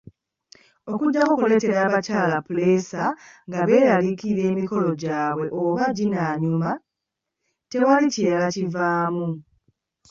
Okuggyako 0.91 1.31
okuleetera 1.33 1.75
abakyala 1.87 2.37
puleesa 2.45 3.03
nga 3.47 3.59
beeraliikirira 3.67 4.43
emikolo 4.51 4.89
gyabwe 5.01 5.47
oba 5.61 5.85
ginaanyuma, 5.97 6.69
tewali 7.69 8.07
kirala 8.15 8.47
kivaamu. 8.55 9.27